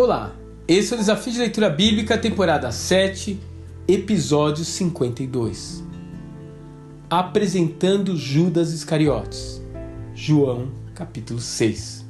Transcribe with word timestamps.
Olá, 0.00 0.32
esse 0.68 0.92
é 0.92 0.94
o 0.94 1.00
Desafio 1.00 1.32
de 1.32 1.40
Leitura 1.40 1.68
Bíblica, 1.68 2.16
temporada 2.16 2.70
7, 2.70 3.36
episódio 3.88 4.64
52. 4.64 5.82
Apresentando 7.10 8.16
Judas 8.16 8.72
Iscariotes, 8.72 9.60
João, 10.14 10.68
capítulo 10.94 11.40
6. 11.40 12.06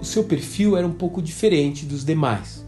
O 0.00 0.04
seu 0.06 0.24
perfil 0.24 0.74
era 0.74 0.86
um 0.86 0.92
pouco 0.94 1.20
diferente 1.20 1.84
dos 1.84 2.02
demais. 2.02 2.64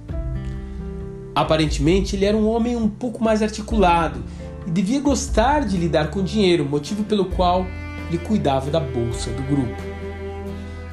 Aparentemente, 1.35 2.17
ele 2.17 2.27
era 2.27 2.37
um 2.37 2.47
homem 2.51 2.77
um 2.77 2.87
pouco 2.87 3.25
mais 3.25 3.41
articulado 3.41 4.23
e 4.67 4.71
devia 4.71 5.01
gostar 5.01 5.61
de 5.61 5.79
lidar 5.79 6.11
com 6.11 6.23
dinheiro, 6.23 6.67
motivo 6.67 7.03
pelo 7.05 7.25
qual 7.25 7.65
ele 8.11 8.19
cuidava 8.19 8.71
da 8.71 8.79
bolsa 8.79 9.31
do 9.31 9.43
grupo. 9.45 9.90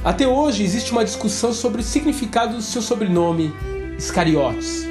Até 0.04 0.28
hoje 0.28 0.64
existe 0.64 0.92
uma 0.92 1.04
discussão 1.04 1.52
sobre 1.52 1.82
o 1.82 1.84
significado 1.84 2.56
do 2.56 2.62
seu 2.62 2.82
sobrenome, 2.82 3.54
Iscariotes. 3.98 4.88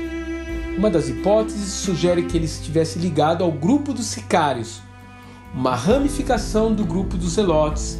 Uma 0.76 0.90
das 0.90 1.08
hipóteses 1.08 1.72
sugere 1.72 2.24
que 2.24 2.36
ele 2.36 2.44
estivesse 2.44 2.98
ligado 2.98 3.44
ao 3.44 3.52
grupo 3.52 3.94
dos 3.94 4.06
sicários, 4.06 4.82
uma 5.54 5.74
ramificação 5.74 6.74
do 6.74 6.84
grupo 6.84 7.16
dos 7.16 7.34
zelotes, 7.34 7.98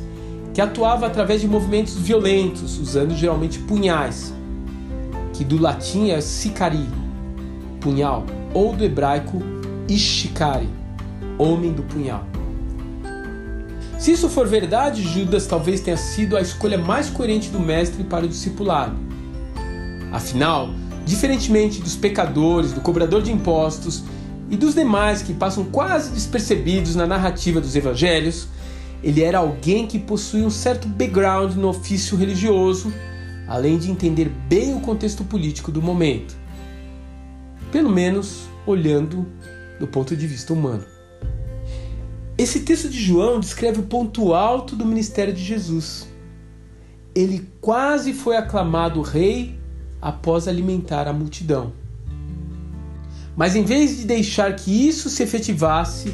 que 0.53 0.61
atuava 0.61 1.07
através 1.07 1.41
de 1.41 1.49
movimentos 1.49 1.95
violentos, 1.95 2.79
usando 2.79 3.15
geralmente 3.15 3.61
punhais, 3.61 4.35
que 5.33 5.45
do 5.45 5.61
latim 5.61 6.11
é 6.11 6.21
sicari, 6.21 6.89
punhal, 7.81 8.27
ou 8.53 8.75
do 8.75 8.85
hebraico 8.85 9.41
ishikari, 9.89 10.69
homem 11.39 11.73
do 11.73 11.83
punhal. 11.85 12.27
Se 13.99 14.13
isso 14.13 14.29
for 14.29 14.47
verdade, 14.47 15.03
Judas 15.03 15.47
talvez 15.47 15.81
tenha 15.81 15.97
sido 15.97 16.37
a 16.37 16.41
escolha 16.41 16.77
mais 16.77 17.09
coerente 17.09 17.49
do 17.49 17.59
mestre 17.59 18.05
para 18.05 18.27
o 18.27 18.29
discipulado. 18.29 18.95
Afinal, 20.13 20.71
diferentemente 21.05 21.81
dos 21.81 21.97
pecadores, 21.97 22.73
do 22.73 22.81
cobrador 22.81 23.23
de 23.23 23.33
impostos 23.33 24.05
e 24.51 24.57
dos 24.57 24.75
demais 24.75 25.23
que 25.23 25.33
passam 25.33 25.65
quase 25.65 26.11
despercebidos 26.11 26.95
na 26.95 27.07
narrativa 27.07 27.61
dos 27.61 27.75
evangelhos, 27.75 28.49
ele 29.03 29.23
era 29.23 29.39
alguém 29.39 29.87
que 29.87 29.99
possuía 29.99 30.47
um 30.47 30.51
certo 30.51 30.87
background 30.87 31.55
no 31.55 31.69
ofício 31.69 32.17
religioso, 32.17 32.93
além 33.49 33.79
de 33.79 33.91
entender 33.91 34.31
bem 34.49 34.75
o 34.75 34.81
contexto 34.81 35.25
político 35.25 35.73
do 35.73 35.81
momento. 35.81 36.37
Pelo 37.73 37.91
menos 37.91 38.43
olhando 38.67 39.27
do 39.81 39.87
ponto 39.87 40.17
de 40.17 40.27
vista 40.27 40.53
humano. 40.53 40.96
Esse 42.39 42.61
texto 42.61 42.91
de 42.91 43.03
João 43.03 43.41
descreve 43.41 43.81
o 43.81 43.85
ponto 43.85 44.35
alto 44.35 44.77
do 44.77 44.85
ministério 44.85 45.33
de 45.33 45.43
Jesus. 45.43 46.07
Ele 47.15 47.49
quase 47.63 48.13
foi 48.13 48.37
aclamado 48.37 49.01
rei 49.01 49.59
após 50.03 50.47
alimentar 50.47 51.09
a 51.09 51.15
multidão. 51.15 51.73
Mas 53.35 53.57
em 53.57 53.65
vez 53.65 53.97
de 53.97 54.05
deixar 54.05 54.55
que 54.55 54.71
isso 54.87 55.09
se 55.09 55.23
efetivasse, 55.23 56.13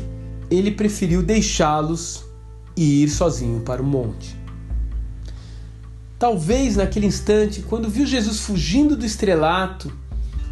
ele 0.49 0.71
preferiu 0.71 1.25
deixá-los 1.25 2.25
e 2.77 3.03
ir 3.03 3.09
sozinho 3.09 3.61
para 3.63 3.83
o 3.83 3.85
monte. 3.85 4.37
Talvez 6.21 6.77
naquele 6.77 7.07
instante, 7.07 7.63
quando 7.63 7.91
viu 7.91 8.07
Jesus 8.07 8.41
fugindo 8.41 8.97
do 8.97 9.05
estrelato, 9.05 9.93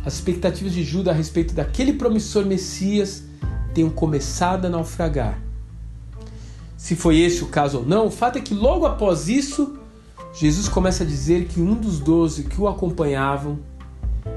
as 0.04 0.14
expectativas 0.14 0.72
de 0.72 0.82
Judas 0.82 1.14
a 1.14 1.16
respeito 1.16 1.54
daquele 1.54 1.92
promissor 1.92 2.44
Messias 2.44 3.22
tenham 3.72 3.90
começado 3.90 4.64
a 4.64 4.68
naufragar. 4.68 5.49
Se 6.80 6.96
foi 6.96 7.18
esse 7.18 7.44
o 7.44 7.48
caso 7.48 7.80
ou 7.80 7.84
não, 7.84 8.06
o 8.06 8.10
fato 8.10 8.38
é 8.38 8.40
que 8.40 8.54
logo 8.54 8.86
após 8.86 9.28
isso, 9.28 9.76
Jesus 10.32 10.66
começa 10.66 11.04
a 11.04 11.06
dizer 11.06 11.44
que 11.44 11.60
um 11.60 11.74
dos 11.74 12.00
doze 12.00 12.44
que 12.44 12.58
o 12.58 12.66
acompanhavam 12.66 13.60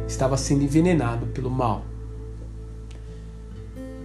estava 0.06 0.36
sendo 0.36 0.62
envenenado 0.62 1.26
pelo 1.28 1.50
mal. 1.50 1.86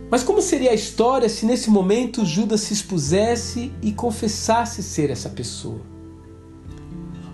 Mas 0.09 0.22
como 0.22 0.41
seria 0.41 0.71
a 0.71 0.75
história 0.75 1.28
se 1.28 1.44
nesse 1.44 1.69
momento 1.69 2.25
Judas 2.25 2.60
se 2.60 2.72
expusesse 2.72 3.72
e 3.82 3.91
confessasse 3.91 4.84
ser 4.84 5.10
essa 5.10 5.28
pessoa? 5.28 5.81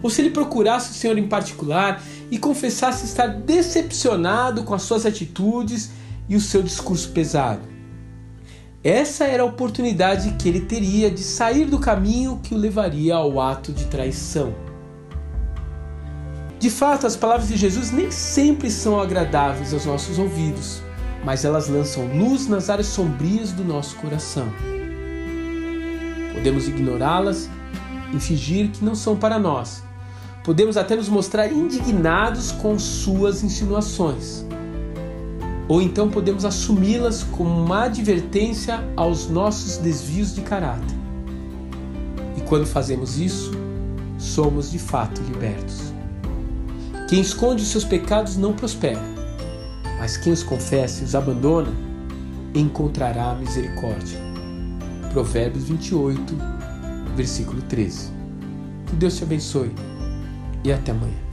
Ou 0.03 0.09
se 0.09 0.23
ele 0.23 0.31
procurasse 0.31 0.91
o 0.91 0.95
Senhor 0.95 1.19
em 1.19 1.29
particular 1.29 2.03
e 2.31 2.39
confessasse 2.39 3.05
estar 3.05 3.27
decepcionado 3.27 4.65
com 4.65 4.73
as 4.73 4.83
suas 4.83 5.05
atitudes 5.05 5.91
e 6.31 6.35
o 6.35 6.41
seu 6.41 6.63
discurso 6.63 7.11
pesado? 7.11 7.74
Essa 8.85 9.25
era 9.25 9.43
a 9.43 9.47
oportunidade 9.47 10.33
que 10.33 10.47
ele 10.47 10.61
teria 10.61 11.11
de 11.11 11.23
sair 11.23 11.65
do 11.65 11.79
caminho 11.79 12.39
que 12.43 12.55
o 12.55 12.59
levaria 12.59 13.15
ao 13.15 13.41
ato 13.41 13.73
de 13.73 13.87
traição. 13.87 14.55
De 16.61 16.69
fato, 16.69 17.07
as 17.07 17.17
palavras 17.17 17.49
de 17.49 17.57
Jesus 17.57 17.91
nem 17.91 18.11
sempre 18.11 18.71
são 18.71 19.01
agradáveis 19.01 19.73
aos 19.73 19.87
nossos 19.87 20.19
ouvidos, 20.19 20.83
mas 21.25 21.47
elas 21.47 21.67
lançam 21.67 22.07
luz 22.15 22.47
nas 22.47 22.69
áreas 22.69 22.89
sombrias 22.89 23.53
do 23.53 23.65
nosso 23.65 23.97
coração. 23.97 24.53
Podemos 26.35 26.69
ignorá-las 26.69 27.49
e 28.13 28.21
fingir 28.21 28.71
que 28.71 28.85
não 28.85 28.95
são 28.95 29.17
para 29.17 29.39
nós. 29.39 29.83
Podemos 30.45 30.77
até 30.77 30.95
nos 30.95 31.09
mostrar 31.09 31.51
indignados 31.51 32.53
com 32.53 32.79
suas 32.79 33.43
insinuações 33.43 34.45
ou 35.69 35.81
então 35.81 36.11
podemos 36.11 36.45
assumi-las 36.45 37.23
como 37.23 37.65
uma 37.65 37.85
advertência 37.85 38.83
aos 38.97 39.29
nossos 39.29 39.79
desvios 39.79 40.35
de 40.35 40.43
caráter. 40.43 40.97
E 42.37 42.41
quando 42.43 42.67
fazemos 42.67 43.19
isso, 43.19 43.53
somos 44.19 44.71
de 44.71 44.79
fato 44.79 45.21
libertos. 45.23 45.93
Quem 47.09 47.21
esconde 47.21 47.63
os 47.63 47.69
seus 47.69 47.85
pecados 47.85 48.37
não 48.37 48.53
prospera, 48.53 49.03
mas 49.99 50.17
quem 50.17 50.33
os 50.33 50.43
confessa 50.43 51.03
e 51.03 51.05
os 51.05 51.15
abandona 51.15 51.73
encontrará 52.55 53.35
misericórdia. 53.35 54.19
Provérbios 55.13 55.65
28, 55.65 56.37
versículo 57.15 57.63
13. 57.63 58.11
Que 58.87 58.97
Deus 58.97 59.17
te 59.17 59.25
abençoe 59.25 59.73
e 60.65 60.73
até 60.73 60.93
amanhã. 60.93 61.24